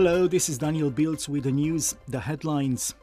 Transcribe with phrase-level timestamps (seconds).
[0.00, 2.94] Hello, this is Daniel Biltz with the news, the headlines.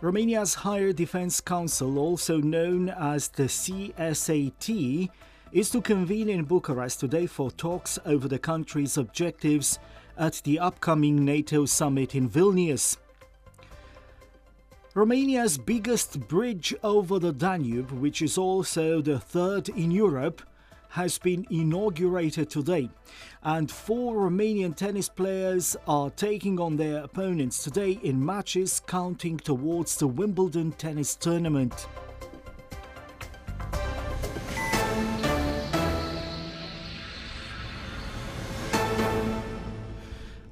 [0.00, 5.10] Romania's Higher Defense Council, also known as the CSAT,
[5.50, 9.80] is to convene in Bucharest today for talks over the country's objectives
[10.16, 12.98] at the upcoming NATO summit in Vilnius.
[14.94, 20.40] Romania's biggest bridge over the Danube, which is also the third in Europe,
[20.90, 22.90] has been inaugurated today,
[23.42, 29.96] and four Romanian tennis players are taking on their opponents today in matches counting towards
[29.96, 31.86] the Wimbledon tennis tournament.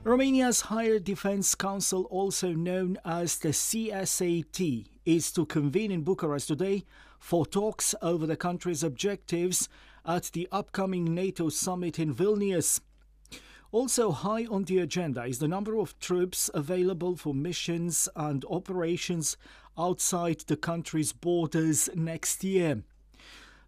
[0.04, 6.84] Romania's Higher Defense Council, also known as the CSAT, is to convene in Bucharest today
[7.18, 9.68] for talks over the country's objectives
[10.06, 12.80] at the upcoming NATO summit in Vilnius.
[13.72, 19.36] Also, high on the agenda is the number of troops available for missions and operations
[19.76, 22.82] outside the country's borders next year.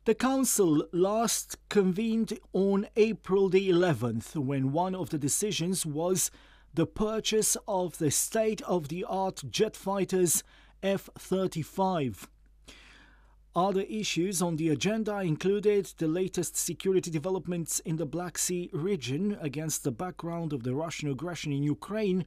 [0.04, 6.30] The Council last convened on April the 11th when one of the decisions was
[6.72, 10.44] the purchase of the state of the art jet fighters
[10.82, 12.28] F 35.
[13.56, 19.38] Other issues on the agenda included the latest security developments in the Black Sea region
[19.40, 22.26] against the background of the Russian aggression in Ukraine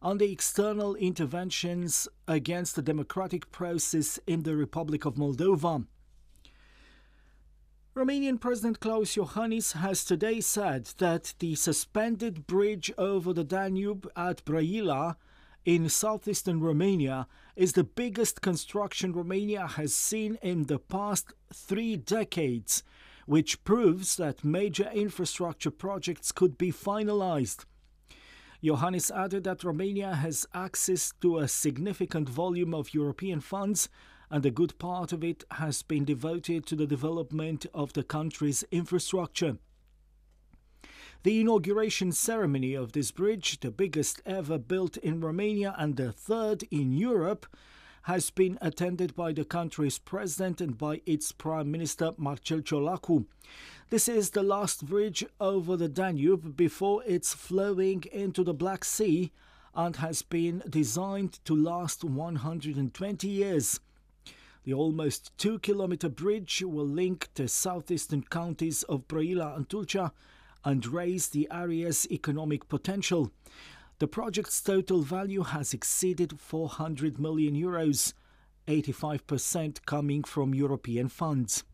[0.00, 5.84] and the external interventions against the democratic process in the Republic of Moldova.
[7.96, 14.44] Romanian President Klaus Iohannis has today said that the suspended bridge over the Danube at
[14.44, 15.16] Brăila
[15.64, 22.82] in southeastern Romania is the biggest construction Romania has seen in the past three decades,
[23.26, 27.64] which proves that major infrastructure projects could be finalized.
[28.62, 33.88] Iohannis added that Romania has access to a significant volume of European funds,
[34.30, 38.64] and a good part of it has been devoted to the development of the country's
[38.70, 39.58] infrastructure.
[41.24, 46.64] The inauguration ceremony of this bridge, the biggest ever built in Romania and the third
[46.72, 47.46] in Europe,
[48.02, 53.26] has been attended by the country's president and by its prime minister Marcel Ciolacu.
[53.90, 59.30] This is the last bridge over the Danube before its flowing into the Black Sea
[59.76, 63.78] and has been designed to last 120 years.
[64.64, 70.10] The almost two kilometer bridge will link the southeastern counties of Brăila and Tulcea
[70.64, 73.30] and raise the area's economic potential.
[73.98, 78.14] The project's total value has exceeded 400 million euros,
[78.66, 81.64] 85% coming from European funds.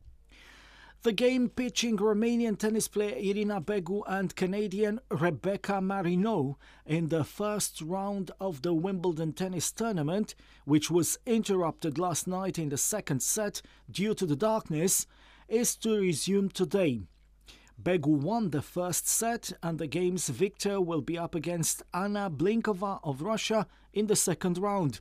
[1.02, 7.80] The game pitching Romanian tennis player Irina Begu and Canadian Rebecca Marino in the first
[7.80, 10.34] round of the Wimbledon tennis tournament,
[10.64, 15.06] which was interrupted last night in the second set due to the darkness,
[15.46, 17.02] is to resume today.
[17.80, 22.98] Begu won the first set, and the game's victor will be up against Anna Blinkova
[23.04, 25.00] of Russia in the second round.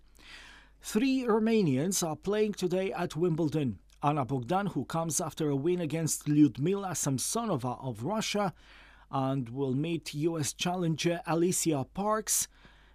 [0.80, 3.80] Three Romanians are playing today at Wimbledon.
[4.04, 8.54] Ana Bogdan, who comes after a win against Lyudmila Samsonova of Russia,
[9.10, 12.48] and will meet US challenger Alicia Parks.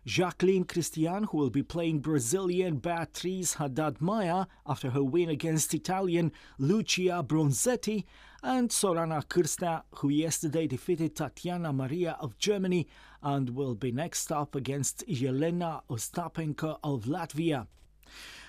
[0.04, 6.32] Jacqueline Cristian, who will be playing Brazilian Beatriz Haddad Maia after her win against Italian
[6.58, 8.04] Lucia Bronzetti,
[8.42, 12.88] and Sorana Cârstea, who yesterday defeated Tatiana Maria of Germany
[13.22, 17.66] and will be next up against Jelena Ostapenko of Latvia.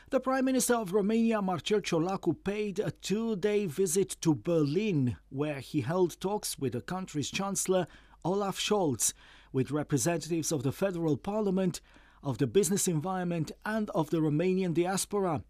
[0.10, 5.60] The Prime Minister of Romania, Marcel Ciolacu, paid a two day visit to Berlin, where
[5.60, 7.88] he held talks with the country's Chancellor,
[8.26, 9.14] Olaf Scholz,
[9.52, 11.82] with representatives of the federal parliament,
[12.24, 15.44] of the business environment, and of the Romanian diaspora.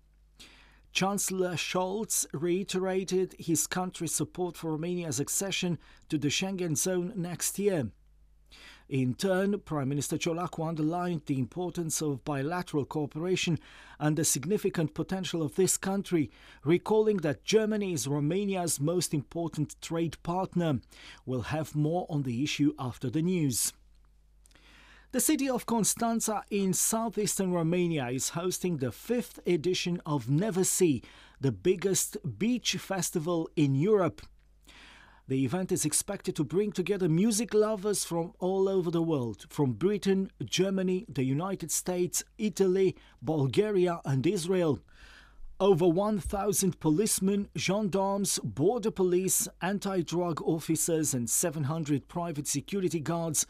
[0.94, 7.90] Chancellor Scholz reiterated his country's support for Romania's accession to the Schengen zone next year.
[8.90, 13.58] In turn, Prime Minister Ciolacu underlined the importance of bilateral cooperation
[14.00, 16.30] and the significant potential of this country,
[16.64, 20.80] recalling that Germany is Romania's most important trade partner.
[21.26, 23.74] We'll have more on the issue after the news.
[25.14, 31.04] The city of Constanța in southeastern Romania is hosting the fifth edition of Never Sea,
[31.40, 34.24] the biggest beach festival in Europe.
[35.28, 39.74] The event is expected to bring together music lovers from all over the world, from
[39.74, 44.80] Britain, Germany, the United States, Italy, Bulgaria, and Israel.
[45.60, 53.46] Over 1,000 policemen, gendarmes, border police, anti drug officers, and 700 private security guards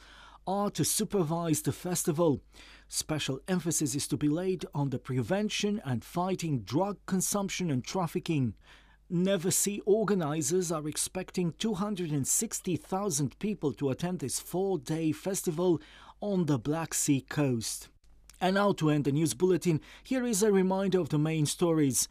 [0.45, 2.42] are to supervise the festival.
[2.88, 8.54] Special emphasis is to be laid on the prevention and fighting drug consumption and trafficking.
[9.10, 15.81] Never Sea organizers are expecting 260,000 people to attend this four day festival
[16.22, 17.89] on the Black Sea coast.
[18.39, 22.07] And now to end the news bulletin, here is a reminder of the main stories.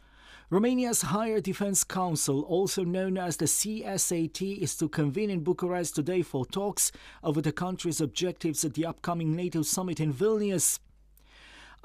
[0.49, 6.21] Romania's Higher Defense Council, also known as the CSAT, is to convene in Bucharest today
[6.21, 6.91] for talks
[7.23, 10.79] over the country's objectives at the upcoming NATO summit in Vilnius.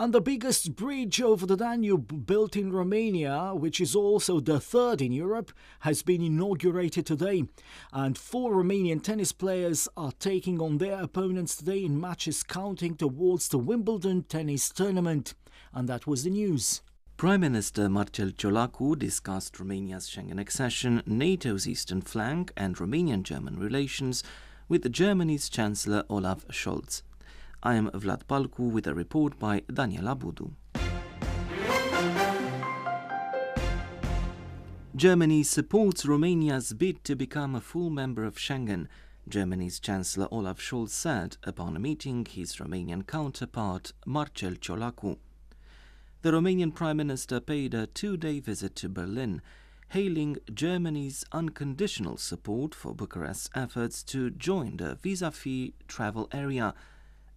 [0.01, 5.01] And the biggest bridge over the Danube built in Romania, which is also the third
[5.01, 7.45] in Europe, has been inaugurated today.
[7.93, 13.49] And four Romanian tennis players are taking on their opponents today in matches counting towards
[13.49, 15.35] the Wimbledon tennis tournament.
[15.73, 16.83] And that was the news.
[17.19, 24.23] Prime Minister Marcel Ciolacu discussed Romania's Schengen accession, NATO's eastern flank, and Romanian German relations
[24.69, 27.03] with Germany's Chancellor Olaf Scholz.
[27.61, 30.53] I am Vlad Palcu with a report by Daniela Budu.
[34.95, 38.87] Germany supports Romania's bid to become a full member of Schengen,
[39.29, 45.17] Germany's Chancellor Olaf Scholz said upon meeting his Romanian counterpart Marcel Ciolacu.
[46.21, 49.41] The Romanian Prime Minister paid a two day visit to Berlin,
[49.91, 56.75] hailing Germany's unconditional support for Bucharest's efforts to join the visa free travel area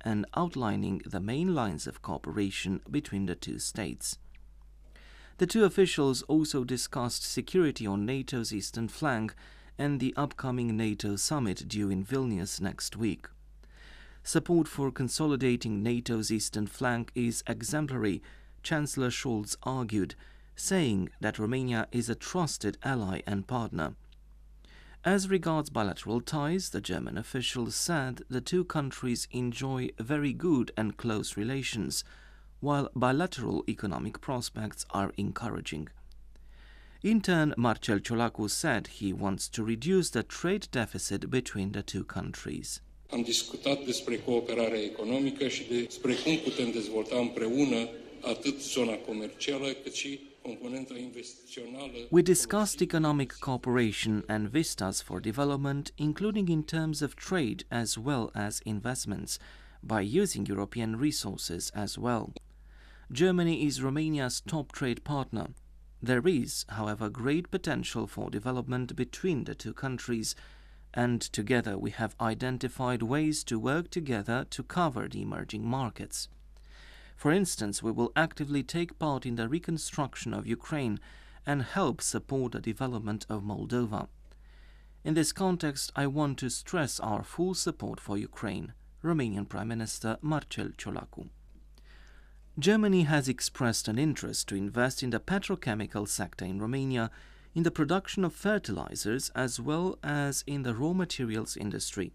[0.04, 4.18] and outlining the main lines of cooperation between the two states.
[5.38, 9.36] The two officials also discussed security on NATO's eastern flank
[9.78, 13.28] and the upcoming NATO summit due in Vilnius next week.
[14.24, 18.24] Support for consolidating NATO's eastern flank is exemplary,
[18.64, 20.16] Chancellor Scholz argued,
[20.56, 23.96] saying that Romania is a trusted ally and partner.
[25.04, 30.96] As regards bilateral ties, the German officials said the two countries enjoy very good and
[30.96, 32.04] close relations,
[32.60, 35.90] while bilateral economic prospects are encouraging.
[37.02, 42.04] In turn, Marcel Ciolacu said he wants to reduce the trade deficit between the two
[42.04, 42.82] countries.
[43.12, 47.90] Am discutat despre cooperare economică și despre cum putem dezvolta împreună
[48.22, 50.20] atât zona comercială cât și
[52.10, 58.32] we discussed economic cooperation and vistas for development, including in terms of trade as well
[58.34, 59.38] as investments,
[59.84, 62.34] by using European resources as well.
[63.12, 65.50] Germany is Romania's top trade partner.
[66.02, 70.36] There is, however, great potential for development between the two countries,
[70.92, 76.30] and together we have identified ways to work together to cover the emerging markets.
[77.22, 81.00] For instance, we will actively take part in the reconstruction of Ukraine
[81.46, 84.08] and help support the development of Moldova.
[85.04, 88.74] In this context, I want to stress our full support for Ukraine,
[89.04, 91.30] Romanian Prime Minister Marcel Ciolacu.
[92.58, 97.12] Germany has expressed an interest to invest in the petrochemical sector in Romania
[97.54, 102.14] in the production of fertilizers as well as in the raw materials industry.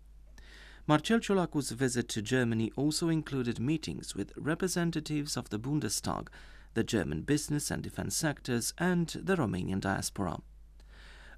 [0.89, 6.29] Marcel Ciolacu's visit to Germany also included meetings with representatives of the Bundestag,
[6.75, 10.39] the German business and defense sectors, and the Romanian diaspora.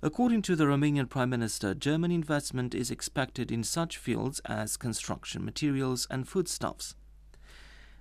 [0.02, 5.46] According to the Romanian Prime Minister, German investment is expected in such fields as construction
[5.46, 6.94] materials and foodstuffs.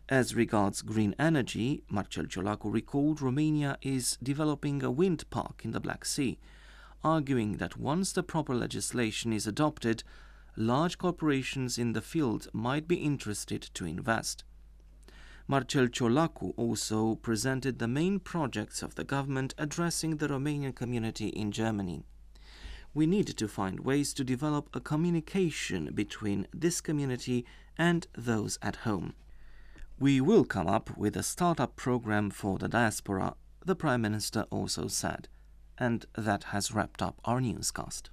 [0.09, 5.79] As regards green energy, Marcel Ciolacu recalled Romania is developing a wind park in the
[5.79, 6.39] Black Sea,
[7.05, 10.03] arguing that once the proper legislation is adopted,
[10.57, 14.43] large corporations in the field might be interested to invest.
[15.47, 21.51] Marcel Ciolacu also presented the main projects of the government addressing the Romanian community in
[21.51, 22.03] Germany.
[22.93, 27.45] We need to find ways to develop a communication between this community
[27.77, 29.13] and those at home.
[29.99, 34.87] We will come up with a startup program for the diaspora, the Prime Minister also
[34.87, 35.27] said.
[35.77, 38.09] And that has wrapped up our newscast.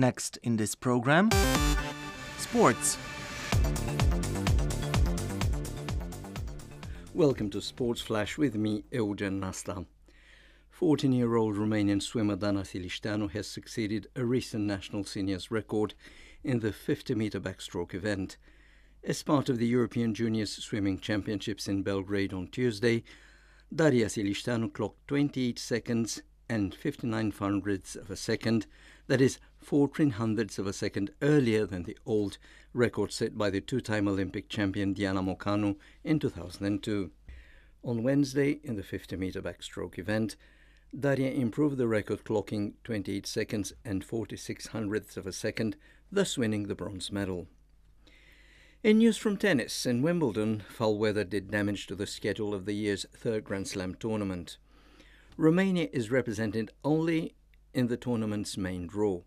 [0.00, 1.28] Next in this program
[2.38, 2.96] Sports.
[7.12, 9.84] Welcome to Sports Flash with me, Eugen Nasta.
[10.70, 15.92] 14 year old Romanian swimmer Daria Silisteanu has succeeded a recent national seniors record
[16.42, 18.38] in the 50 meter backstroke event.
[19.04, 23.04] As part of the European Juniors Swimming Championships in Belgrade on Tuesday,
[23.70, 28.66] Daria Silisteanu clocked 28 seconds and 59 hundredths of a second,
[29.06, 32.38] that is 14 hundredths of a second earlier than the old
[32.72, 37.10] record set by the two time Olympic champion Diana Mocanu in 2002.
[37.82, 40.36] On Wednesday, in the 50 meter backstroke event,
[40.98, 45.76] Daria improved the record, clocking 28 seconds and 46 hundredths of a second,
[46.10, 47.46] thus winning the bronze medal.
[48.82, 52.72] In news from tennis, in Wimbledon, foul weather did damage to the schedule of the
[52.72, 54.56] year's third Grand Slam tournament.
[55.36, 57.34] Romania is represented only
[57.72, 59.22] in the tournament's main draw.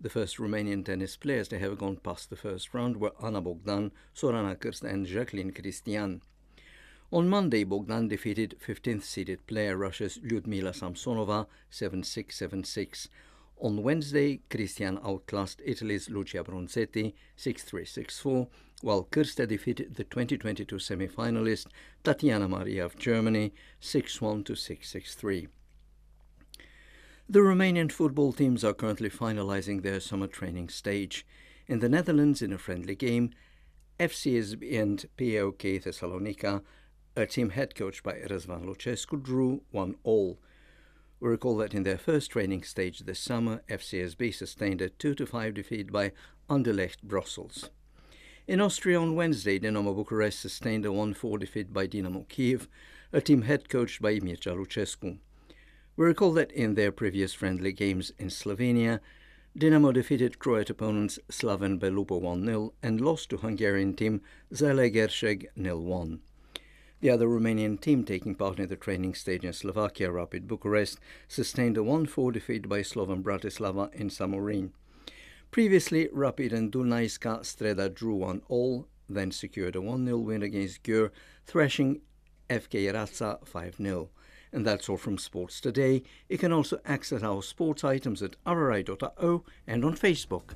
[0.00, 3.90] The first Romanian tennis players to have gone past the first round were Ana Bogdan,
[4.14, 6.20] Sorana Kirst, and Jacqueline Cristian.
[7.10, 13.08] On Monday, Bogdan defeated 15th seeded player Russia's Lyudmila Samsonova 7 6 7 6.
[13.60, 18.48] On Wednesday, Cristian outclassed Italy's Lucia Bronzetti 6 3 6 4,
[18.82, 21.66] while Cârstea defeated the 2022 semi finalist
[22.04, 25.48] Tatiana Maria of Germany 6 1 6 6 3.
[27.30, 31.26] The Romanian football teams are currently finalizing their summer training stage.
[31.66, 33.34] In the Netherlands, in a friendly game,
[34.00, 36.62] FCSB and PAOK Thessalonica,
[37.14, 40.38] a team head coached by Răzvan Lucescu, drew one all.
[41.20, 45.52] We recall that in their first training stage this summer, FCSB sustained a 2 5
[45.52, 46.12] defeat by
[46.48, 47.68] Anderlecht Brussels.
[48.46, 52.68] In Austria on Wednesday, Dinamo Bucharest sustained a 1 4 defeat by Dinamo Kiev,
[53.12, 55.18] a team head coached by Mircea Lucescu.
[55.98, 59.00] We recall that in their previous friendly games in Slovenia,
[59.58, 64.20] Dinamo defeated Croat opponents Slaven Belupo 1 0 and lost to Hungarian team
[64.54, 66.20] Zalaegerszeg 0 1.
[67.00, 71.76] The other Romanian team taking part in the training stage in Slovakia, Rapid Bucharest, sustained
[71.76, 74.70] a 1 4 defeat by Slovan Bratislava in Samorin.
[75.50, 80.84] Previously, Rapid and Dunajska Streda drew 1 all, then secured a 1 0 win against
[80.84, 81.10] Győr,
[81.44, 82.02] thrashing
[82.48, 84.10] FK Raza 5 0.
[84.52, 86.02] And that's all from Sports Today.
[86.28, 90.54] You can also access our sports items at rri.ro and on Facebook.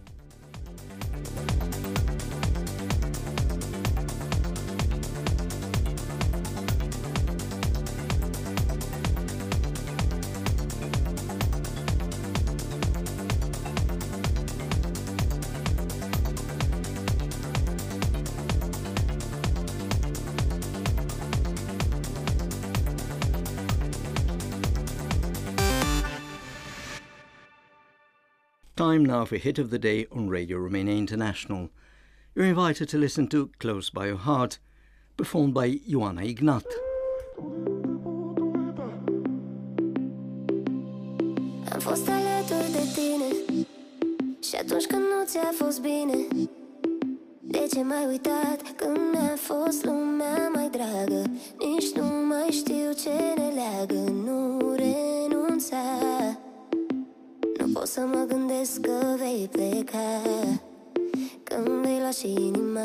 [28.92, 31.70] Time now for Hit of the Day on Radio Romania International.
[32.34, 34.58] You're invited to listen to Close by Your Heart,
[35.16, 36.66] performed by Ioana Ignat.
[41.72, 43.56] Am fost alături de tine
[44.42, 46.46] Și atunci când nu ți-a fost bine
[47.40, 51.22] De ce m-ai uitat când mi-a fost lumea mai dragă
[51.58, 56.41] Nici nu mai știu ce ne leagă Nu renunța Nu
[57.82, 60.22] pot să mă gândesc că vei pleca
[61.42, 62.80] Când vei lua inima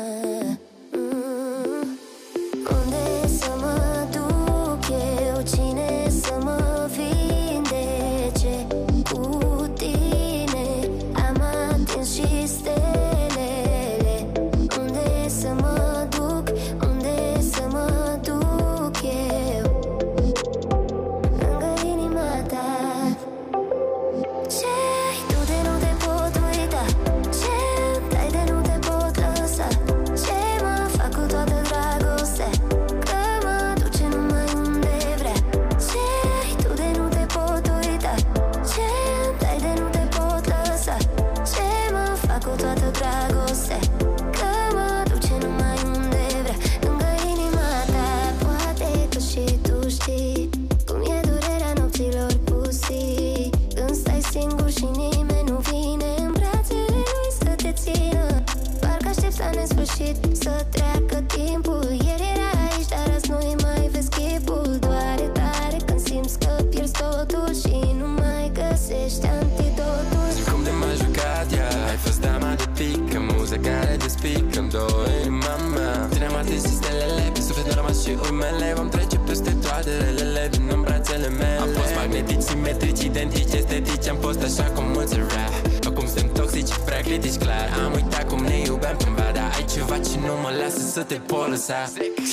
[75.04, 76.08] despic În două inima mea.
[76.12, 78.72] Ținem atins și stelele Pe suflet nu rămas și urmele.
[78.76, 81.58] Vom trece peste toate relele Din în brațele mele.
[81.60, 85.48] Am fost magnetici, simetrici, identici, estetici Am fost așa cum mulți rea
[85.88, 87.68] Acum suntem toxici, prea critici, clar.
[87.84, 91.14] Am uitat cum ne iubeam cândva Dar ai ceva ce nu mă lasă să te
[91.14, 91.80] pot lăsa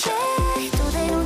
[0.02, 0.14] Ce
[0.76, 1.25] tu de nu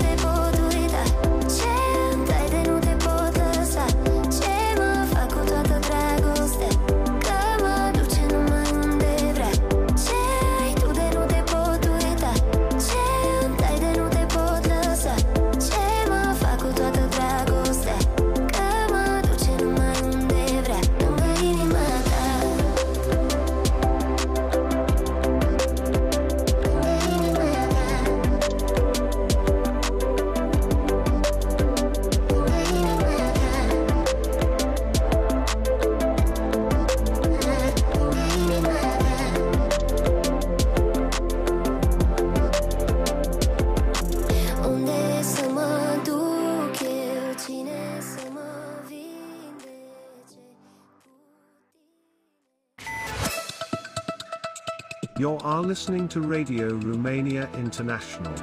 [55.70, 58.34] listening to Radio Romania International.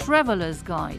[0.00, 0.98] Traveler's Guide.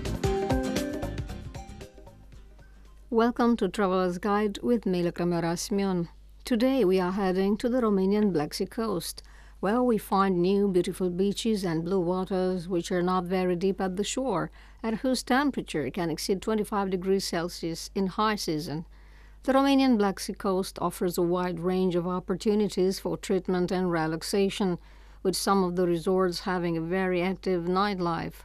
[3.09, 6.07] Welcome to Traveler's Guide with Mila Kamerasmion.
[6.45, 9.23] Today we are heading to the Romanian Black Sea coast,
[9.63, 13.95] where we find new beautiful beaches and blue waters which are not very deep at
[13.95, 14.51] the shore
[14.83, 18.85] and whose temperature can exceed 25 degrees Celsius in high season.
[19.43, 24.79] The Romanian Black Sea coast offers a wide range of opportunities for treatment and relaxation,
[25.23, 28.43] with some of the resorts having a very active nightlife.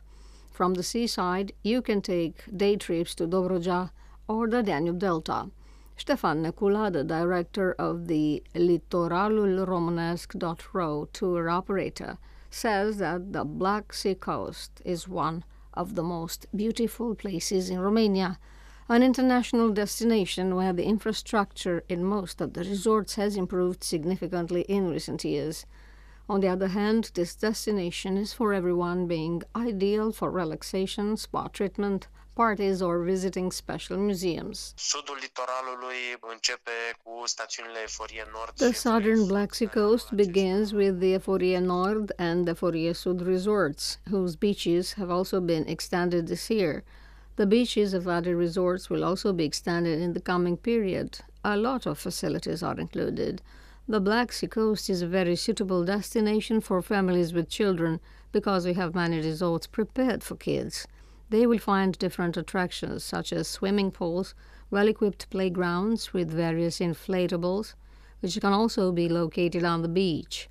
[0.53, 3.91] From the seaside, you can take day trips to Dobruja
[4.29, 5.51] or the Danube Delta.
[5.99, 12.19] Ștefan Necula, the director of the litoralulromanesc.ro tour operator,
[12.51, 15.43] says that the Black Sea coast is one
[15.75, 18.39] of the most beautiful places in Romania,
[18.89, 24.89] an international destination where the infrastructure in most of the resorts has improved significantly in
[24.89, 25.67] recent years.
[26.29, 32.07] On the other hand, this destination is for everyone, being ideal for relaxation, spa treatment,
[32.45, 34.73] parties, or visiting special museums.
[34.77, 36.01] Sudul litoralului
[36.33, 38.53] începe cu stațiunile Eforie Nord.
[38.55, 44.37] The southern Black Sea coast begins with the Eforie Nord and Eforie Sud resorts, whose
[44.37, 46.85] beaches have also been extended this year.
[47.35, 51.11] The beaches of other resorts will also be extended in the coming period.
[51.43, 53.35] A lot of facilities are included.
[53.95, 58.01] The Black Sea coast is a very suitable destination for families with children
[58.33, 60.87] because we have many resorts prepared for kids.
[61.31, 64.35] They will find different attractions such as swimming pools,
[64.71, 67.75] well equipped playgrounds with various inflatables,
[68.21, 70.49] which can also be located on the beach.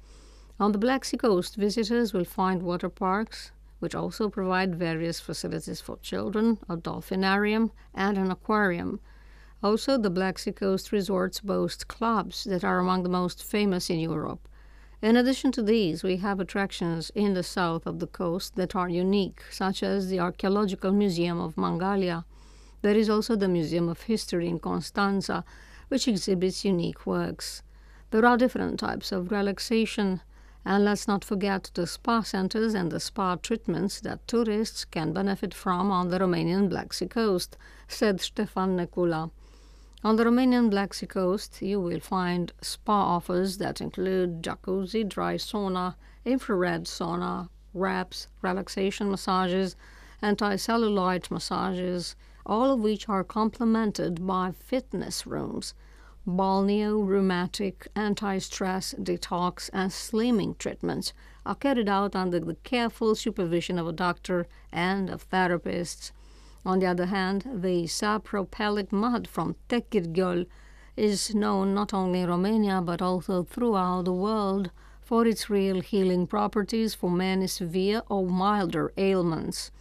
[0.59, 5.81] On the Black Sea coast, visitors will find water parks, which also provide various facilities
[5.81, 8.99] for children, a dolphinarium, and an aquarium.
[9.63, 13.99] Also, the Black Sea coast resorts boast clubs that are among the most famous in
[13.99, 14.47] Europe.
[14.99, 18.89] In addition to these, we have attractions in the south of the coast that are
[18.89, 22.25] unique, such as the Archaeological Museum of Mangalia.
[22.81, 25.43] There is also the Museum of History in Constanța,
[25.89, 27.61] which exhibits unique works.
[28.09, 30.21] There are different types of relaxation,
[30.65, 35.53] and let's not forget the spa centers and the spa treatments that tourists can benefit
[35.53, 37.55] from on the Romanian Black Sea coast,
[37.87, 39.29] said Stefan Necula.
[40.07, 45.35] On the Romanian Black Sea coast, you will find spa offers that include jacuzzi, dry
[45.35, 49.75] sauna, infrared sauna, wraps, relaxation massages,
[50.21, 52.15] anti-cellulite massages,
[52.45, 55.73] all of which are complemented by fitness rooms,
[56.25, 61.11] balneo, rheumatic, anti-stress, detox, and slimming treatments
[61.45, 66.11] are carried out under the careful supervision of a doctor and of therapists.
[66.65, 70.45] On the other hand, the sapropelic mud from Techirghiol
[70.95, 76.27] is known not only in Romania but also throughout the world for its real healing
[76.27, 79.71] properties for many severe or milder ailments.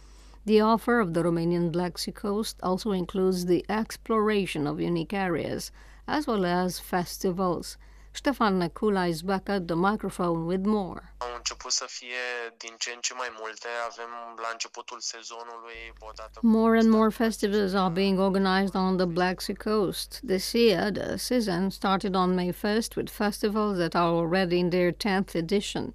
[0.45, 5.71] The offer of the Romanian Black Sea coast also includes the exploration of unique areas,
[6.07, 7.77] as well as festivals.
[8.17, 11.13] Ștefan Necula is back at the microphone with more.
[11.17, 12.23] Au început să fie
[12.57, 13.67] din ce în ce mai multe.
[13.89, 14.09] Avem
[14.41, 19.55] la începutul sezonului odată More and more festivals are being organized on the Black Sea
[19.55, 20.19] coast.
[20.25, 24.91] This year, the season started on May 1st with festivals that are already in their
[24.91, 25.93] 10th edition,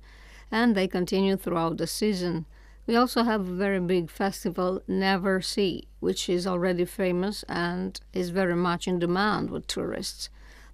[0.48, 2.44] and they continue throughout the season.
[2.86, 8.30] We also have a very big festival, Never Sea, which is already famous and is
[8.30, 10.30] very much in demand with tourists.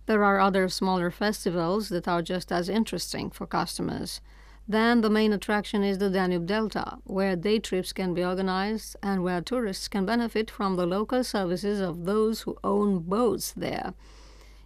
[0.09, 4.23] There are other smaller festivals that are just as interesting for customers.
[4.67, 9.23] Then the main attraction is the Danube Delta, where day trips can be organized and
[9.23, 13.93] where tourists can benefit from the local services of those who own boats there.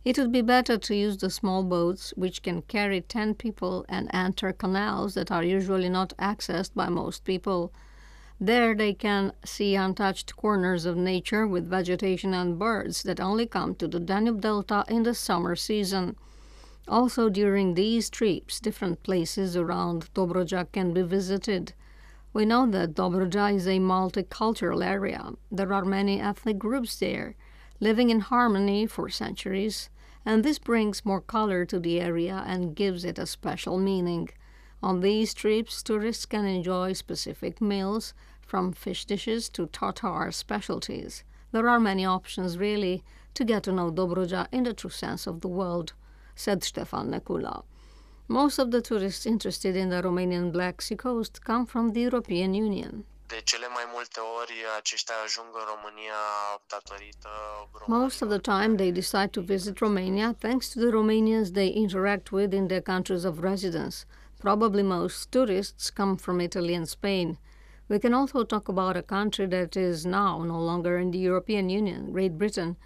[0.05, 4.09] It would be better to use the small boats, which can carry 10 people and
[4.15, 7.73] enter canals that are usually not accessed by most people.
[8.41, 13.75] There they can see untouched corners of nature with vegetation and birds that only come
[13.77, 16.17] to the Danube Delta in the summer season.
[16.89, 21.75] Also, during these trips, different places around Dobruja can be visited.
[22.33, 25.33] We know that Dobruja is a multicultural area.
[25.51, 27.37] There are many ethnic groups there,
[27.79, 29.91] living in harmony for centuries,
[30.25, 34.31] and this brings more color to the area and gives it a special meaning.
[34.83, 41.25] On these trips, tourists can enjoy specific meals, from fish dishes to Tatar specialties.
[41.53, 45.41] There are many options, really, to get to know Dobruja in the true sense of
[45.41, 45.93] the word,
[46.35, 47.63] said Stefan Necula.
[48.27, 52.55] Most of the tourists interested in the Romanian Black Sea coast come from the European
[52.55, 53.05] Union.
[53.29, 56.21] De cele mai multe ori aceștia ajung în România
[56.67, 57.29] datorită
[57.87, 62.31] Most of the time they decide to visit Romania thanks to the Romanians they interact
[62.31, 64.05] with in their countries of residence.
[64.43, 67.39] Probably most tourists come from Italy and Spain.
[67.89, 71.71] We can also talk about a country that is now no longer in the European
[71.71, 72.77] Union, Great Britain,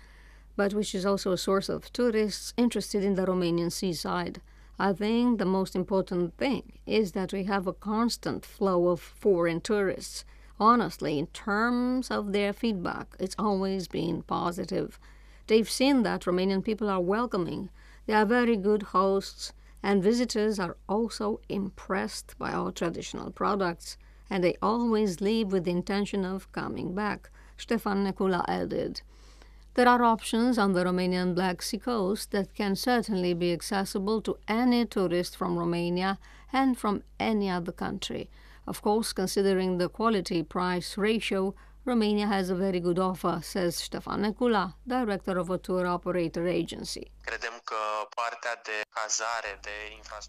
[0.54, 4.42] but which is also a source of tourists interested in the Romanian seaside.
[4.78, 9.62] I think the most important thing is that we have a constant flow of foreign
[9.62, 10.26] tourists.
[10.60, 14.98] Honestly, in terms of their feedback, it's always been positive.
[15.46, 17.70] They've seen that Romanian people are welcoming,
[18.04, 19.54] they are very good hosts,
[19.86, 23.96] and visitors are also impressed by our traditional products
[24.28, 29.00] and they always leave with the intention of coming back, Stefan Necula added.
[29.74, 34.36] There are options on the Romanian Black Sea coast that can certainly be accessible to
[34.48, 36.18] any tourist from Romania
[36.52, 38.28] and from any other country.
[38.66, 41.54] Of course, considering the quality price ratio,
[41.86, 47.12] Romania has a very good offer, says Stefan Necula, director of a tour operator agency.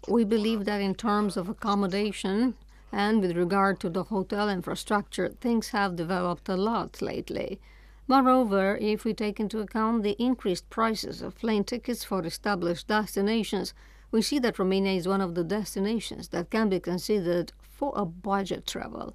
[0.06, 2.54] We believe that in terms of accommodation,
[2.92, 7.58] and with regard to the hotel infrastructure, things have developed a lot lately.
[8.06, 13.74] Moreover, if we take into account the increased prices of plane tickets for established destinations,
[14.12, 18.04] we see that Romania is one of the destinations that can be considered for a
[18.04, 19.12] budget travel.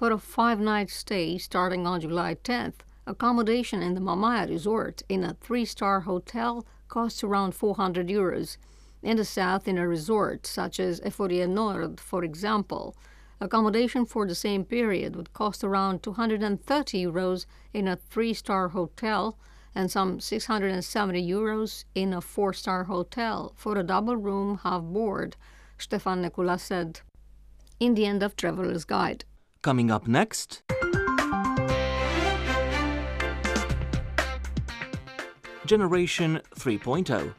[0.00, 5.22] For a five night stay starting on July 10th, accommodation in the Mamaia Resort in
[5.22, 8.56] a three star hotel costs around 400 euros
[9.02, 12.96] in the south in a resort such as Eforie Nord, for example.
[13.42, 19.36] Accommodation for the same period would cost around 230 euros in a three star hotel
[19.74, 25.36] and some 670 euros in a four star hotel for a double room half board,
[25.76, 27.00] Stefan Necula said.
[27.78, 29.26] In the end of Traveler's Guide.
[29.62, 30.62] Coming up next.
[35.66, 37.34] Generation 3.0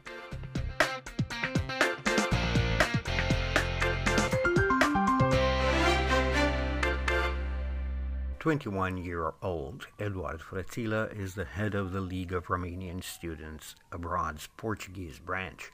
[8.38, 15.72] 21-year-old Eduard Frățilă is the head of the League of Romanian Students Abroad's Portuguese branch.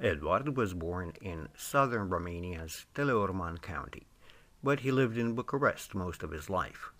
[0.00, 4.06] Eduard was born in southern Romania's Teleorman County,
[4.66, 6.90] but he lived in Bucharest most of his life.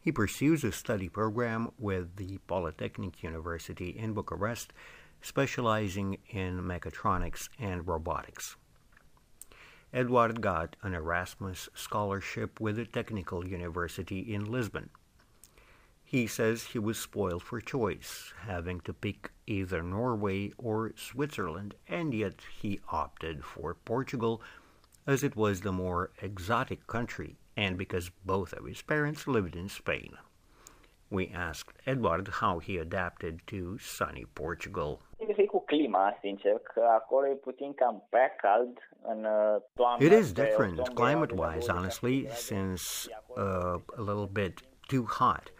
[0.00, 4.72] He pursues a study program with the Polytechnic University in Bucharest,
[5.20, 8.54] specializing in mechatronics and robotics.
[9.92, 14.90] Eduard got an Erasmus scholarship with the Technical University in Lisbon.
[16.04, 22.14] He says he was spoiled for choice, having to pick either Norway or Switzerland, and
[22.14, 24.40] yet he opted for Portugal
[25.06, 29.68] as it was the more exotic country and because both of his parents lived in
[29.68, 30.16] Spain.
[31.10, 35.00] We asked Eduard how he adapted to sunny Portugal.
[35.18, 39.26] Fiquei com clima, sincer, că acolo puțin cam prea cald în
[39.74, 40.04] toamnă.
[40.04, 45.52] It is different climate-wise, honestly, since uh, a little bit too hot.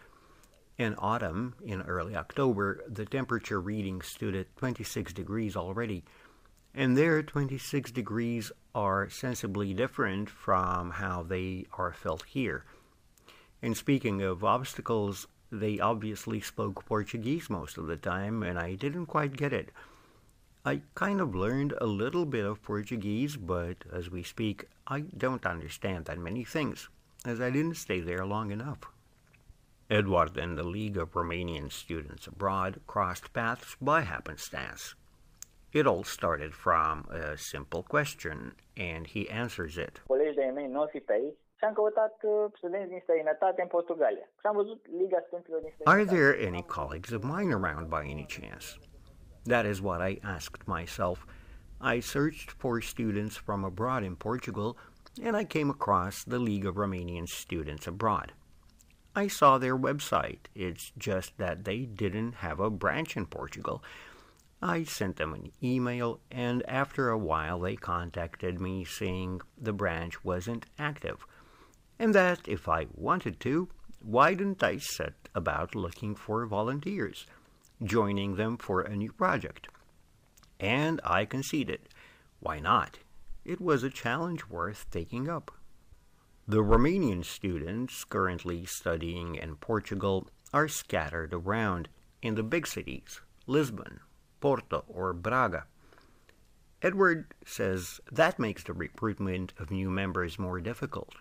[0.77, 6.03] In autumn, in early October, the temperature reading stood at 26 degrees already.
[6.75, 12.63] And there, 26 degrees are sensibly different from how they are felt here.
[13.59, 19.07] And speaking of obstacles, they obviously spoke Portuguese most of the time, and I didn't
[19.07, 19.71] quite get it.
[20.63, 25.47] I kind of learned a little bit of Portuguese, but as we speak, I don't
[25.47, 26.87] understand that many things,
[27.25, 28.81] as I didn't stay there long enough.
[29.89, 34.93] Edward and the League of Romanian Students Abroad crossed paths by happenstance.
[35.73, 39.99] It all started from a simple question, and he answers it.
[45.85, 48.77] Are there any colleagues of mine around by any chance?
[49.45, 51.25] That is what I asked myself.
[51.81, 54.77] I searched for students from abroad in Portugal,
[55.21, 58.33] and I came across the League of Romanian Students Abroad.
[59.15, 60.45] I saw their website.
[60.53, 63.83] It's just that they didn't have a branch in Portugal.
[64.61, 70.23] I sent them an email, and after a while they contacted me saying the branch
[70.23, 71.25] wasn't active,
[71.99, 73.69] and that if I wanted to,
[74.01, 77.27] why didn't I set about looking for volunteers,
[77.83, 79.67] joining them for a new project?
[80.59, 81.81] And I conceded.
[82.39, 82.99] Why not?
[83.45, 85.51] It was a challenge worth taking up.
[86.47, 91.89] The Romanian students currently studying in Portugal are scattered around
[92.21, 93.99] in the big cities Lisbon,
[94.39, 95.65] Porto, or Braga.
[96.81, 101.15] Edward says that makes the recruitment of new members more difficult.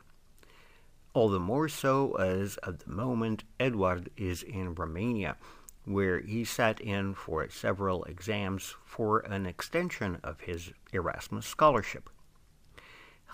[1.15, 5.37] All the more so as at the moment Edward is in Romania,
[5.87, 12.11] where he sat in for several exams for an extension of his Erasmus scholarship.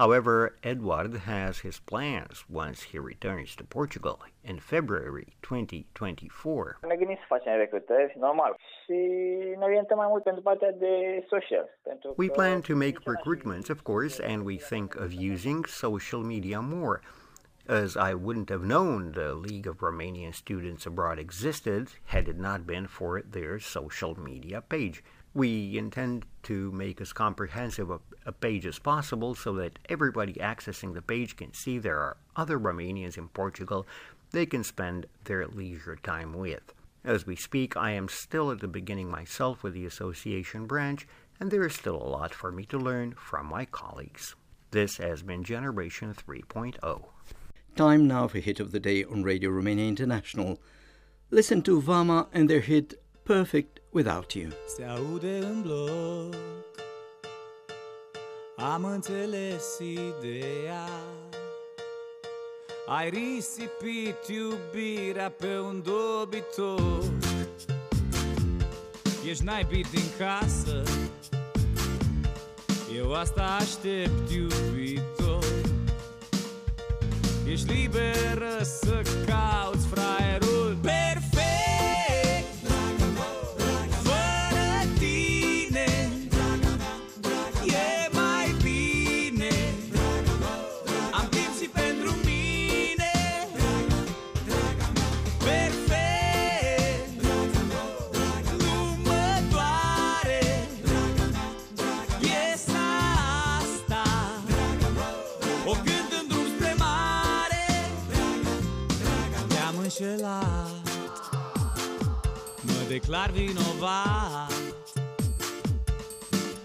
[0.02, 6.78] However, Edward has his plans once he returns to Portugal in February 2024.
[6.88, 8.56] Ne gândim să facem recrutări, normal.
[8.84, 8.98] Și
[9.58, 11.78] ne orientăm mai mult pentru partea de social.
[12.16, 17.00] We plan to make recruitments, of course, and we think of using social media more.
[17.66, 22.60] As I wouldn't have known the League of Romanian Students Abroad existed had it not
[22.66, 25.04] been for their social media page.
[25.32, 30.94] We intend to make as comprehensive a, a, page as possible so that everybody accessing
[30.94, 33.86] the page can see there are other Romanians in Portugal
[34.32, 36.72] they can spend their leisure time with.
[37.04, 41.06] As we speak, I am still at the beginning myself with the association branch,
[41.38, 44.34] and there is still a lot for me to learn from my colleagues.
[44.70, 47.04] This has been Generation 3.0.
[47.76, 50.58] Time now for Hit of the Day on Radio Romania International.
[51.30, 54.48] Listen to Vama and their hit Perfect Without You.
[54.66, 56.34] Se aude în bloc.
[58.56, 60.88] Am înțeles ideea.
[62.86, 67.02] Ai risipit iubirea pe un dobitor.
[69.28, 70.82] Ești naibit din casă.
[72.96, 75.44] Eu asta aștept iubitor.
[77.46, 80.21] Ești liberă să cauți fraierul
[110.02, 110.70] înșelat
[112.60, 114.52] Mă declar vinovat.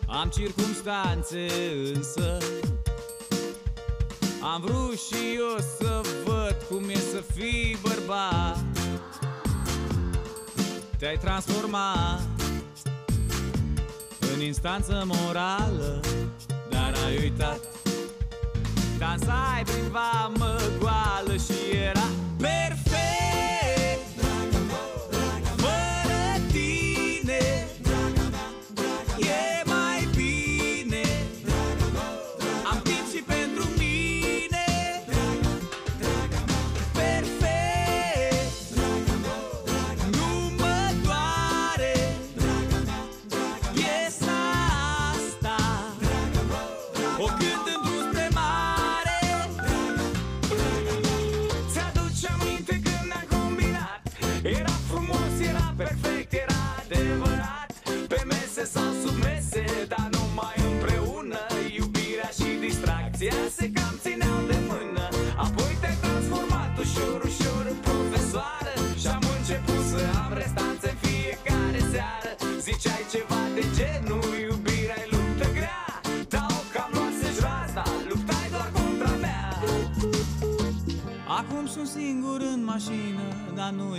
[0.08, 1.48] Am circumstanțe
[1.94, 2.38] însă.
[4.42, 8.64] Am vrut și eu să văd cum e să fii bărbat.
[10.98, 12.22] Te-ai transformat
[14.34, 16.00] În instanță morală
[16.70, 17.60] Dar ai uitat.
[18.98, 21.57] Dansai prin vamă goală și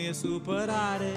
[0.09, 1.13] e supărare.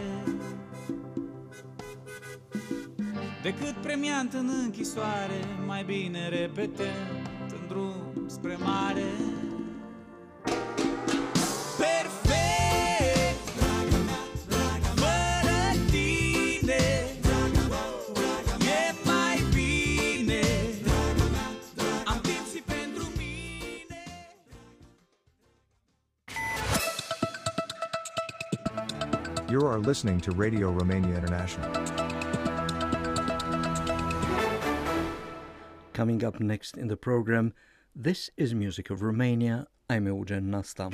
[3.41, 6.85] Decât premiant în închisoare, mai bine repetăm
[7.49, 9.11] în drum spre mare
[29.71, 31.71] are listening to Radio Romania International.
[35.93, 37.53] Coming up next in the program,
[37.95, 39.67] this is Music of Romania.
[39.89, 40.89] I'm Eugen Nasta.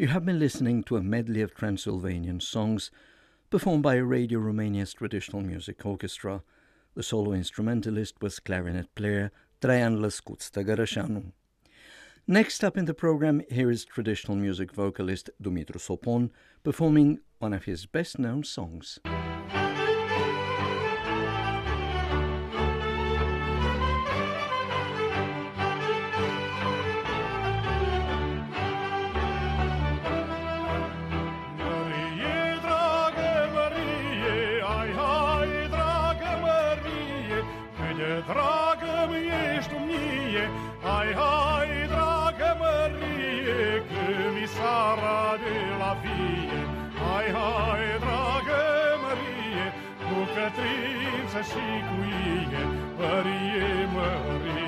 [0.00, 2.92] You have been listening to a medley of Transylvanian songs
[3.50, 6.44] performed by Radio Romania's Traditional Music Orchestra.
[6.94, 11.32] The solo instrumentalist was clarinet player Traian Lăscuț Tăgărășanu.
[12.28, 16.30] Next up in the program, here is traditional music vocalist Dumitru Sopon
[16.62, 19.00] performing one of his best known songs.
[41.08, 46.60] Ai, hai, dragă Mărie, când mi sara de la vie,
[47.14, 48.62] ai, hai, dragă
[49.02, 49.66] Mărie,
[50.06, 52.64] cu cătrință și cu ie,
[52.98, 54.67] Mărie, Mărie.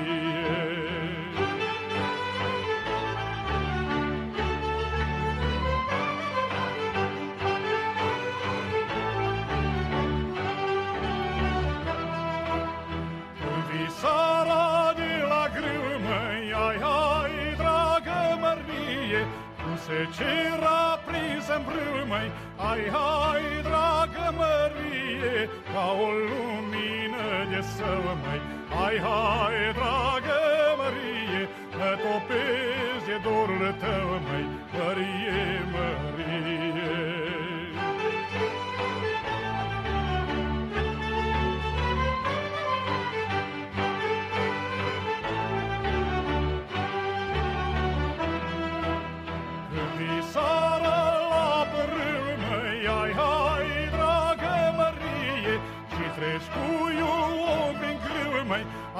[19.81, 22.31] Cu secera prinsă în brâu, măi,
[22.69, 22.83] ai,
[23.29, 28.41] ai, dragă Mărie, ca o lumină de său, măi,
[28.83, 30.39] ai, hai, dragă
[30.79, 31.43] Mărie,
[31.77, 35.41] mă topezi de dorul tău, măi, Mărie,
[35.73, 37.20] Mărie.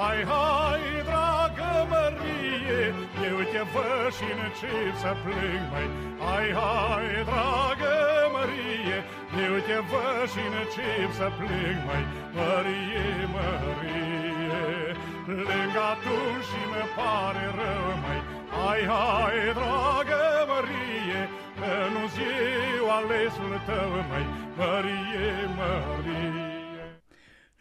[0.02, 2.82] Hai, hai, dragă Mărie,
[3.28, 5.88] eu te văd și încep să plâng, măi.
[6.24, 7.96] Hai, hai, dragă
[8.34, 8.98] Mărie,
[9.44, 12.04] eu te văd și încep să plâng, măi.
[12.36, 14.64] Mărie, Mărie,
[15.26, 18.20] plâng atunci și mă pare rău, măi.
[18.56, 21.22] Hai, hai, dragă Mărie,
[21.58, 22.20] că nu-ți
[22.76, 24.26] eu alesul tău, măi.
[24.58, 26.51] Mărie, Mărie.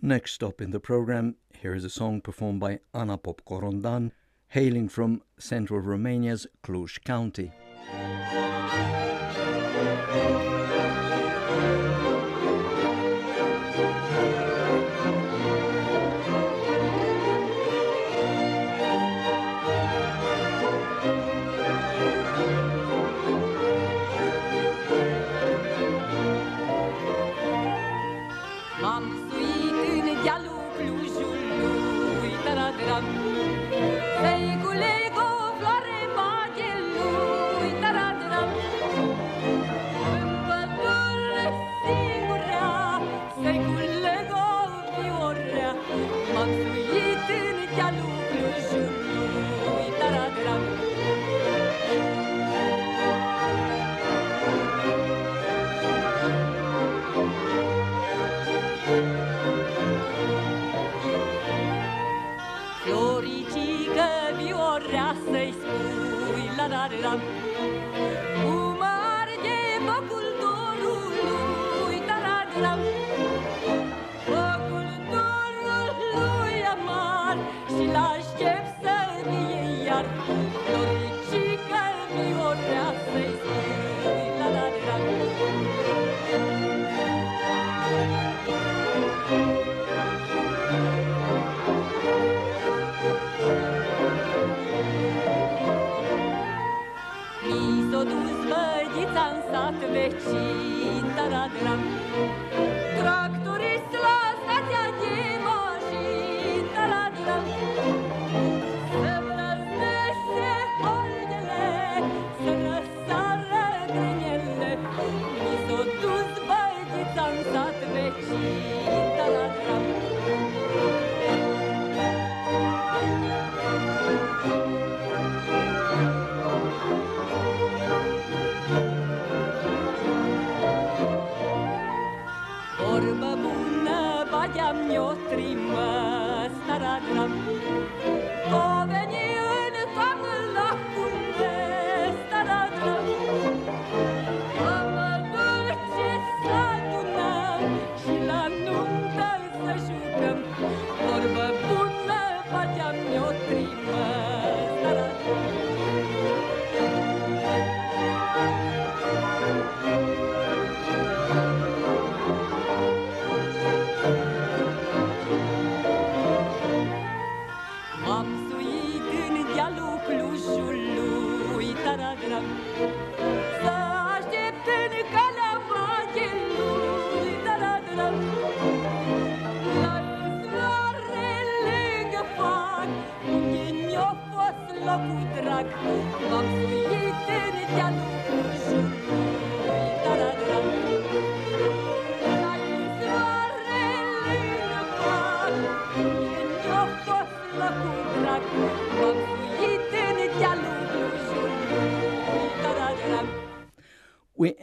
[0.03, 4.11] Next up in the program, here is a song performed by Ana Pop Corondan,
[4.47, 7.51] hailing from central Romania's Cluj County.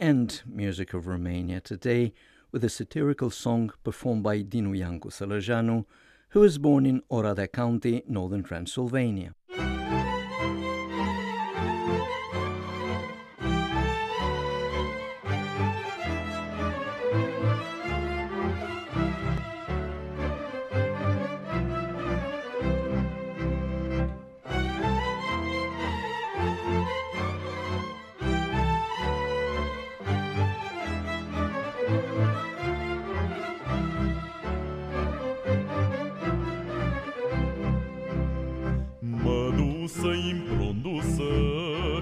[0.09, 2.13] End Music of Romania today
[2.51, 5.85] with a satirical song performed by Dinu Iancu Sălăjanu,
[6.29, 9.35] who was born in Oradea County, northern Transylvania.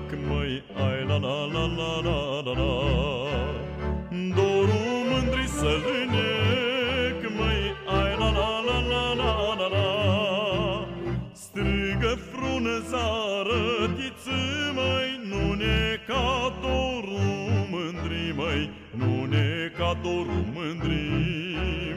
[0.10, 2.74] Când măi ai la la la la la la la
[4.36, 6.30] Dorul mândri să lâne
[7.22, 7.62] Când măi
[7.98, 9.88] ai la la la la la la la
[11.34, 14.40] Strigă frună zară Tiță
[14.76, 21.12] măi Nu ne ca dorul mândri măi Nu ne ca dorul mândri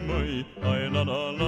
[0.07, 1.40] măi Ai la la la la la la la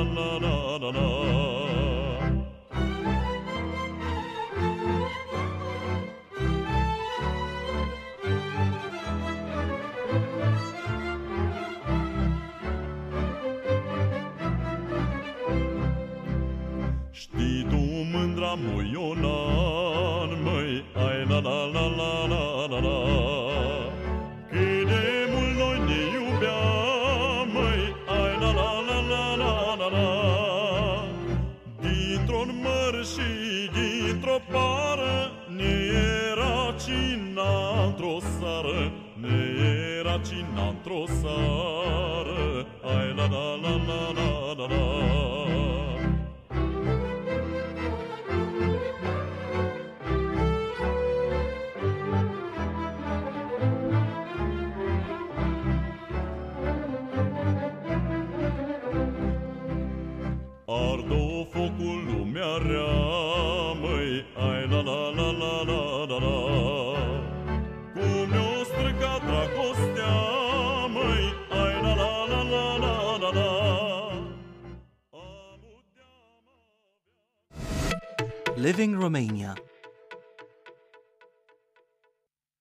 [40.23, 41.72] rădăcina într-o sără.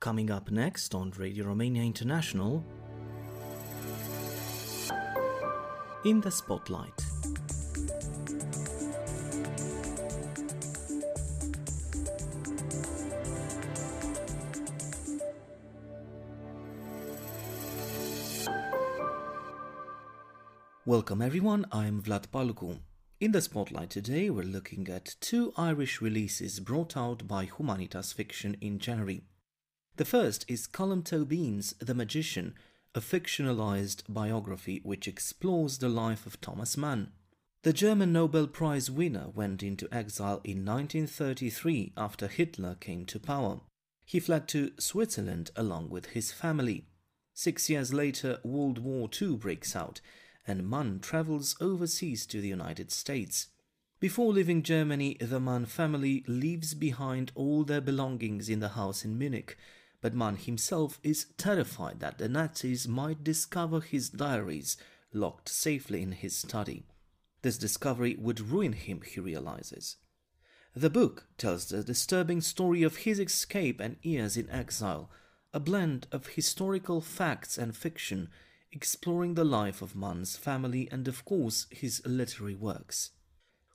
[0.01, 2.65] Coming up next on Radio Romania International,
[6.03, 7.05] In the Spotlight.
[20.83, 22.79] Welcome everyone, I'm Vlad Palcu.
[23.19, 28.57] In the spotlight today, we're looking at two Irish releases brought out by Humanitas Fiction
[28.61, 29.21] in January.
[30.01, 32.55] The first is Colm Tóibín's The Magician,
[32.95, 37.11] a fictionalized biography which explores the life of Thomas Mann.
[37.61, 43.61] The German Nobel Prize winner went into exile in 1933 after Hitler came to power.
[44.03, 46.87] He fled to Switzerland along with his family.
[47.35, 50.01] Six years later, World War II breaks out
[50.47, 53.49] and Mann travels overseas to the United States.
[53.99, 59.15] Before leaving Germany, the Mann family leaves behind all their belongings in the house in
[59.19, 59.55] Munich,
[60.01, 64.75] but Mann himself is terrified that the Nazis might discover his diaries
[65.13, 66.83] locked safely in his study.
[67.41, 69.97] This discovery would ruin him, he realizes.
[70.75, 75.09] The book tells the disturbing story of his escape and years in exile,
[75.53, 78.29] a blend of historical facts and fiction
[78.71, 83.11] exploring the life of Mann's family and, of course, his literary works.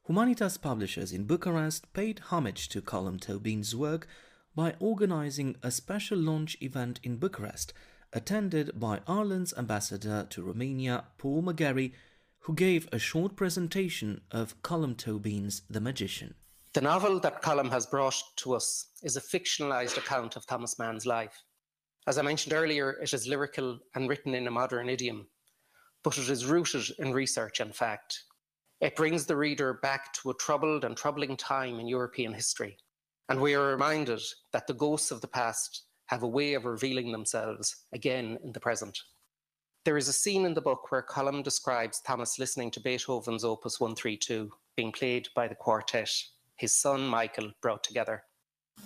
[0.09, 4.09] Humanitas publishers in Bucharest paid homage to Colm Tóibín's work
[4.57, 7.75] by organizing a special launch event in Bucharest,
[8.13, 11.93] attended by Ireland's ambassador to Romania, Paul McGarry,
[12.41, 16.35] who gave a short presentation of Colm Tóibín's The Magician.
[16.73, 21.05] The novel that Colm has brought to us is a fictionalized account of Thomas Mann's
[21.05, 21.43] life.
[22.07, 25.27] As I mentioned earlier, it is lyrical and written in a modern idiom,
[26.03, 28.23] but it is rooted in research and fact.
[28.81, 32.79] It brings the reader back to a troubled and troubling time in European history,
[33.29, 34.20] and we are reminded
[34.53, 38.61] that the ghosts of the past have a way of revealing themselves again in the
[38.61, 38.99] present.
[39.85, 43.81] There is a scene in the book where Colm describes Thomas listening to Beethoven's Opus
[43.81, 46.11] 132 being played by the quartet
[46.57, 48.22] his son Michael brought together,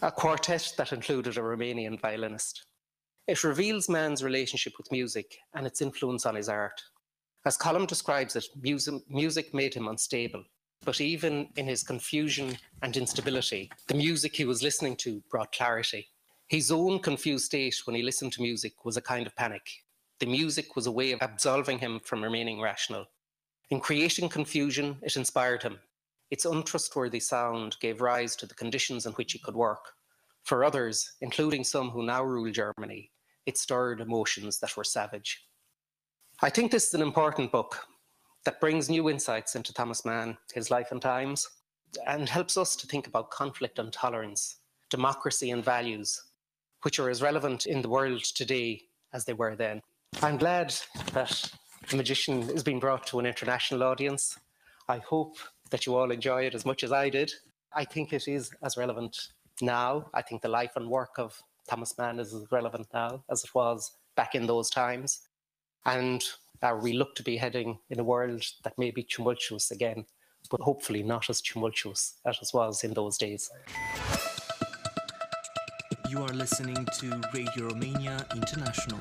[0.02, 2.66] a quartet that included a Romanian violinist.
[3.28, 6.80] It reveals Mann's relationship with music and its influence on his art.
[7.46, 8.44] As Colm describes it,
[9.08, 10.44] music made him unstable.
[10.84, 16.08] But even in his confusion and instability, the music he was listening to brought clarity.
[16.48, 19.62] His own confused state when he listened to music was a kind of panic.
[20.20, 23.06] The music was a way of absolving him from remaining rational.
[23.70, 25.78] In creating confusion, it inspired him.
[26.30, 29.92] Its untrustworthy sound gave rise to the conditions in which he could work.
[30.44, 33.10] For others, including some who now rule Germany,
[33.46, 35.46] it stirred emotions that were savage.
[36.40, 37.86] I think this is an important book
[38.44, 41.48] that brings new insights into Thomas Mann, his life and times,
[42.06, 44.56] and helps us to think about conflict and tolerance,
[44.88, 46.22] democracy and values,
[46.82, 48.82] which are as relevant in the world today
[49.12, 49.82] as they were then.
[50.22, 50.74] I'm glad
[51.12, 51.50] that
[51.88, 54.38] The Magician is being brought to an international audience.
[54.88, 55.36] I hope
[55.70, 57.32] that you all enjoy it as much as I did.
[57.72, 59.28] I think it is as relevant
[59.62, 60.06] now.
[60.14, 63.54] I think the life and work of Thomas Mann is as relevant now as it
[63.54, 65.20] was back in those times.
[65.86, 66.22] And
[66.80, 70.04] we look to be heading in a world that may be tumultuous again,
[70.50, 73.50] but hopefully not as tumultuous as it was in those days.
[76.08, 79.00] You are listening to Radio Romania International.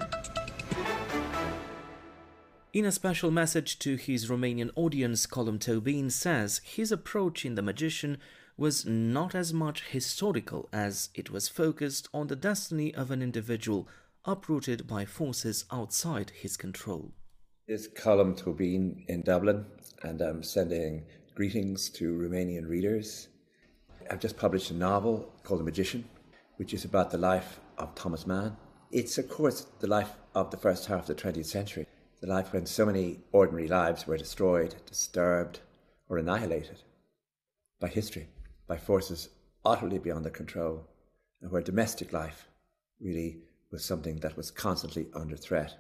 [2.72, 7.62] In a special message to his Romanian audience, Colm Tóibín says his approach in The
[7.62, 8.20] Magician
[8.58, 13.88] was not as much historical as it was focused on the destiny of an individual
[14.26, 17.12] uprooted by forces outside his control.
[17.72, 19.64] It's Colm Tóibín in Dublin,
[20.02, 21.04] and I'm sending
[21.36, 23.28] greetings to Romanian readers.
[24.10, 26.04] I've just published a novel called The Magician,
[26.56, 28.58] which is about the life of Thomas Mann.
[28.90, 31.86] It's, of course, the life of the first half of the 20th century,
[32.22, 35.60] the life when so many ordinary lives were destroyed, disturbed,
[36.10, 36.82] or annihilated
[37.80, 38.30] by history,
[38.66, 39.30] by forces
[39.64, 40.88] utterly beyond their control,
[41.40, 42.48] and where domestic life
[43.00, 45.78] really was something that was constantly under threat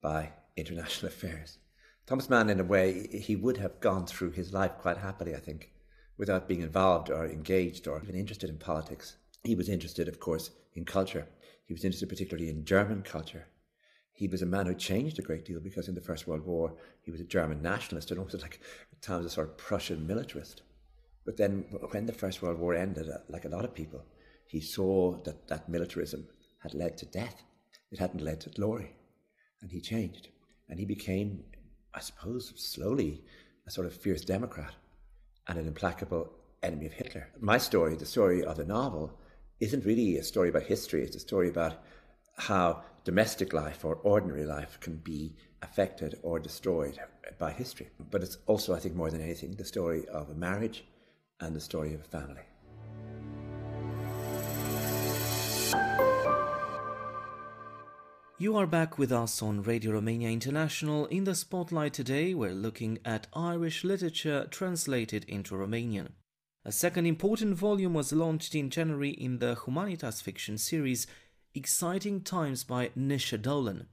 [0.00, 1.58] by international affairs.
[2.06, 5.40] Thomas Mann, in a way, he would have gone through his life quite happily, I
[5.40, 5.70] think,
[6.18, 9.16] without being involved or engaged or even interested in politics.
[9.42, 11.26] He was interested, of course, in culture.
[11.66, 13.46] He was interested particularly in German culture.
[14.12, 16.76] He was a man who changed a great deal because in the First World War
[17.02, 18.60] he was a German nationalist and also like
[18.92, 20.62] at times a sort of Prussian militarist.
[21.24, 24.04] But then when the First World War ended, uh, like a lot of people,
[24.46, 26.28] he saw that that militarism
[26.62, 27.42] had led to death.
[27.90, 28.94] It hadn't led to glory.
[29.62, 30.28] And he changed.
[30.68, 31.44] And he became,
[31.94, 33.22] I suppose, slowly
[33.66, 34.74] a sort of fierce Democrat
[35.46, 36.30] and an implacable
[36.62, 37.28] enemy of Hitler.
[37.40, 39.18] My story, the story of the novel,
[39.60, 41.82] isn't really a story about history, it's a story about
[42.36, 46.98] how domestic life or ordinary life can be affected or destroyed
[47.38, 47.90] by history.
[48.10, 50.84] But it's also, I think, more than anything, the story of a marriage
[51.40, 52.42] and the story of a family.
[58.36, 61.06] You are back with us on Radio Romania International.
[61.06, 66.08] In the spotlight today, we're looking at Irish literature translated into Romanian.
[66.64, 71.06] A second important volume was launched in January in the Humanitas fiction series
[71.54, 73.86] Exciting Times by Naoise Dolan.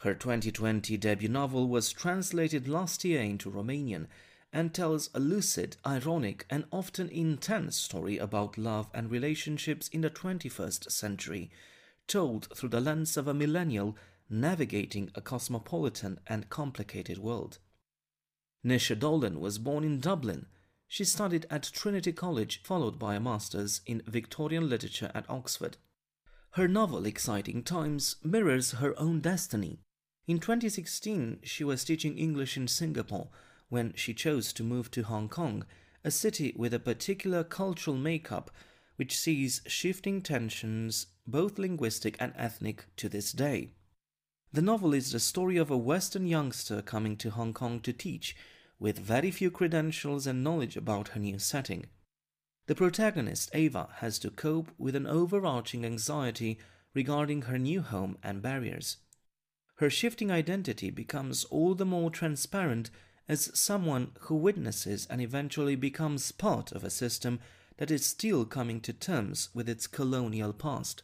[0.00, 4.08] Her 2020 debut novel was translated last year into Romanian
[4.52, 10.10] and tells a lucid, ironic, and often intense story about love and relationships in the
[10.10, 11.50] 21st century,
[12.10, 13.96] told through the lens of a millennial
[14.28, 17.58] navigating a cosmopolitan and complicated world.
[18.64, 20.46] Naoise Dolan was born in Dublin.
[20.88, 25.76] She studied at Trinity College, followed by a master's in Victorian literature at Oxford.
[26.54, 29.78] Her novel Exciting Times mirrors her own destiny.
[30.26, 33.28] In 2016, she was teaching English in Singapore
[33.68, 35.64] when she chose to move to Hong Kong,
[36.04, 38.50] a city with a particular cultural makeup
[38.96, 43.70] which sees shifting tensions, both linguistic and ethnic, to this day.
[44.52, 48.36] The novel is the story of a Western youngster coming to Hong Kong to teach,
[48.78, 51.86] with very few credentials and knowledge about her new setting.
[52.66, 56.58] The protagonist, Ava, has to cope with an overarching anxiety
[56.94, 58.96] regarding her new home and barriers.
[59.76, 62.90] Her shifting identity becomes all the more transparent
[63.28, 67.38] as someone who witnesses and eventually becomes part of a system
[67.76, 71.02] that is still coming to terms with its colonial past.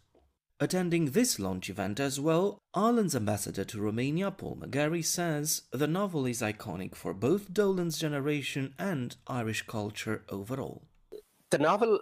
[0.59, 6.25] Attending this launch event as well, Ireland's ambassador to Romania, Paul McGarry, says the novel
[6.25, 10.83] is iconic for both Dolan's generation and Irish culture overall.
[11.51, 12.01] The novel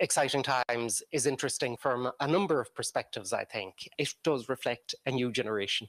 [0.00, 3.88] Exciting Times is interesting from a number of perspectives, I think.
[3.96, 5.86] It does reflect a new generation.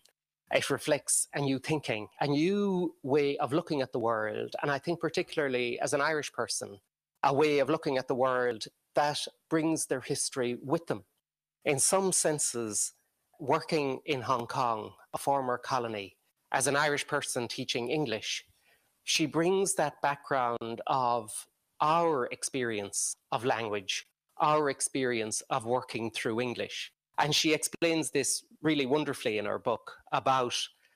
[0.54, 4.56] It reflects a new thinking, a new way of looking at the world.
[4.62, 6.78] And I think, particularly as an Irish person,
[7.24, 11.04] a way of looking at the world that brings their history with them.
[11.66, 12.94] In some senses,
[13.40, 16.16] working in Hong Kong, a former colony,
[16.52, 18.46] as an Irish person teaching English,
[19.04, 21.48] she brings that background of
[21.82, 24.06] our experience of language,
[24.38, 26.92] our experience of working through English.
[27.18, 30.54] And she explains this really wonderfully in her book about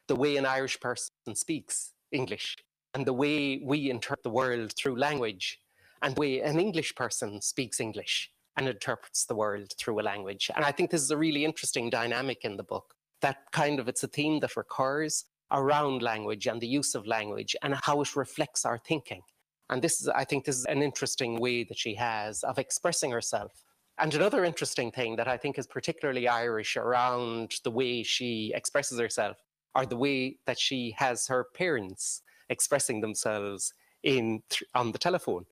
[0.08, 2.56] the way an Irish person speaks English
[2.94, 5.60] and the way we interpret the world through language
[6.04, 8.30] and the way an English person speaks English
[8.60, 10.52] and interprets the world through a language.
[10.54, 12.94] And I think this is a really interesting dynamic in the book.
[13.22, 17.56] That kind of it's a theme that recurs around language and the use of language
[17.64, 19.22] and how it reflects our thinking.
[19.70, 23.12] And this is, I think, this is an interesting way that she has of expressing
[23.12, 23.64] herself.
[23.98, 29.00] And another interesting thing that I think is particularly Irish around the way she expresses
[29.00, 29.38] herself
[29.74, 34.44] are the way that she has her parents expressing themselves in
[34.76, 35.46] on the telephone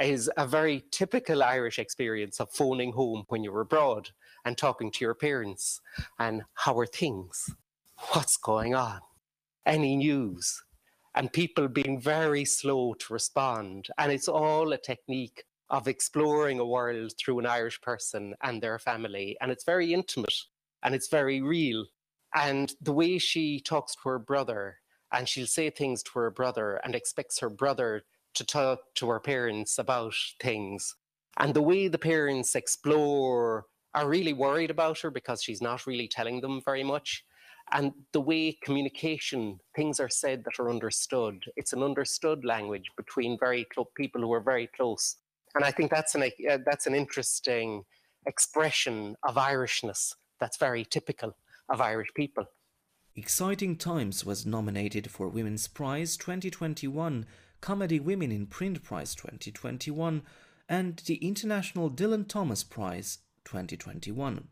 [0.00, 4.10] is a very typical Irish experience of phoning home when you're abroad
[4.44, 5.80] and talking to your parents
[6.18, 7.50] and how are things?
[8.12, 9.00] What's going on?
[9.66, 10.62] Any news?
[11.14, 13.88] and people being very slow to respond.
[13.98, 18.78] And it's all a technique of exploring a world through an Irish person and their
[18.78, 19.36] family.
[19.40, 20.34] And it's very intimate
[20.82, 21.86] and it's very real.
[22.34, 24.78] And the way she talks to her brother,
[25.12, 28.02] and she'll say things to her brother and expects her brother
[28.34, 30.94] to talk to her parents about things.
[31.38, 36.08] And the way the parents explore are really worried about her because she's not really
[36.08, 37.24] telling them very much
[37.72, 43.38] and the way communication things are said that are understood it's an understood language between
[43.38, 45.16] very close people who are very close
[45.54, 47.84] And I think that's an, uh, that's an interesting
[48.26, 51.36] expression of Irishness that's very typical
[51.68, 52.46] of Irish people.
[53.14, 57.26] Exciting Times was nominated for Women's Prize 2021,
[57.62, 60.22] Comedy Women in Print Prize 2021,
[60.68, 64.48] and the International Dylan Thomas Prize 2021.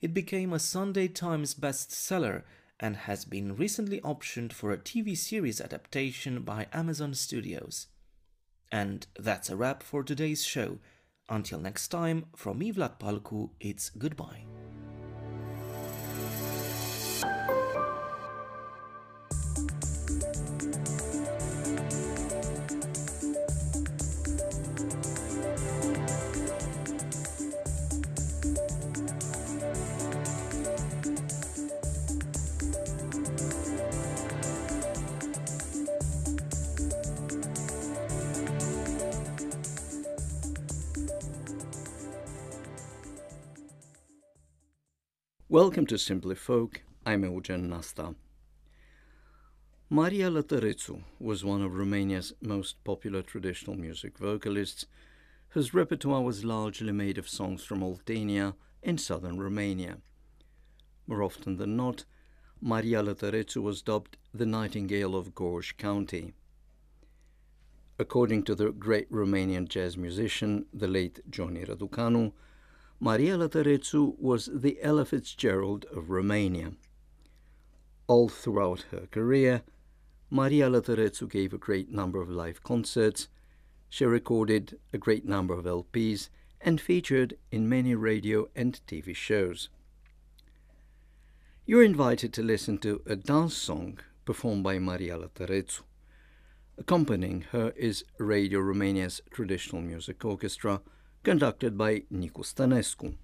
[0.00, 2.42] It became a Sunday Times bestseller
[2.78, 7.86] and has been recently optioned for a TV series adaptation by Amazon Studios.
[8.70, 10.78] And that's a wrap for today's show.
[11.28, 14.44] Until next time, from me Vlad Palcu, it's goodbye.
[45.52, 46.80] Welcome to Simply Folk.
[47.04, 48.14] I'm Eugen Nasta.
[49.90, 54.86] Maria Lătărețu was one of Romania's most popular traditional music vocalists,
[55.48, 59.98] whose repertoire was largely made of songs from Oltenia in southern Romania.
[61.04, 62.06] More often than not,
[62.58, 66.32] Maria Lătărețu was dubbed the Nightingale of Gorj County.
[67.98, 72.32] According to the great Romanian jazz musician, the late Johnny Răducanu,
[73.04, 76.76] Maria Lătărețu was the Ella Fitzgerald of Romania.
[78.06, 79.64] All throughout her career,
[80.28, 83.28] Maria Lătărețu gave a great number of live concerts,
[83.88, 86.28] she recorded a great number of LPs,
[86.60, 89.68] and featured in many radio and TV shows.
[91.64, 95.82] You're invited to listen to a dance song performed by Maria Lătărețu.
[96.78, 100.82] Accompanying her is Radio Romania's traditional music orchestra,
[101.22, 103.14] conducted by Nicu Stănescu.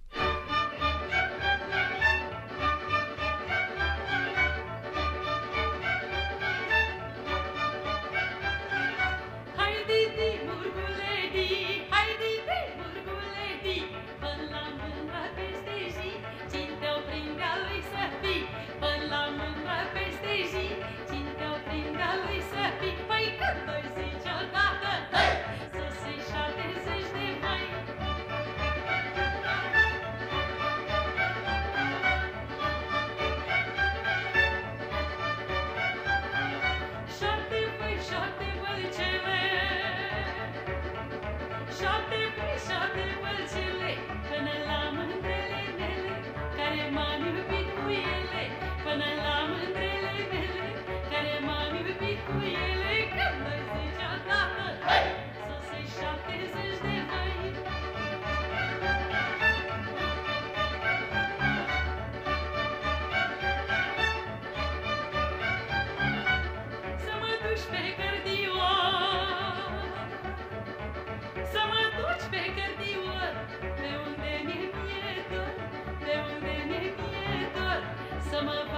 [78.39, 78.78] some of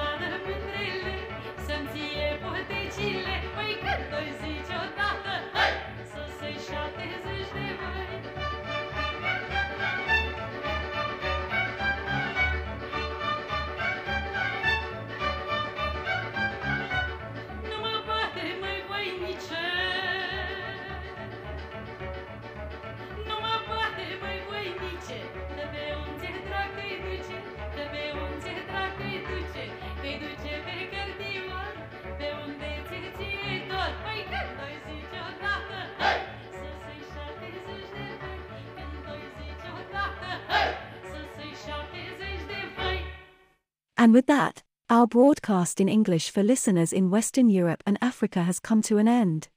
[44.00, 48.58] And with that, our broadcast in English for listeners in Western Europe and Africa has
[48.58, 49.48] come to an end.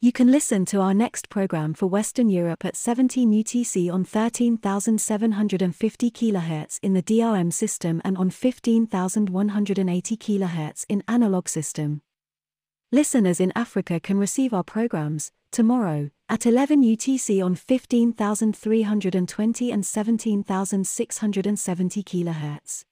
[0.00, 6.10] You can listen to our next program for Western Europe at 17 UTC on 13,750
[6.10, 12.00] kHz in the DRM system and on 15,180 kHz in analog system.
[12.90, 22.02] Listeners in Africa can receive our programs tomorrow at 11 UTC on 15,320 and 17,670
[22.02, 22.84] kHz.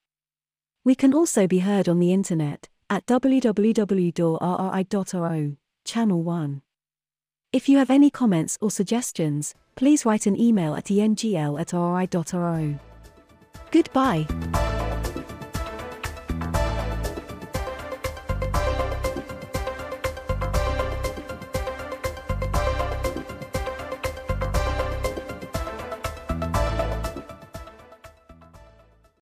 [0.88, 3.56] We can also be heard on the internet at www.rri.ro,
[5.84, 6.62] Channel 1.
[7.52, 12.78] If you have any comments or suggestions, please write an email at engl at.
[13.70, 14.67] Goodbye.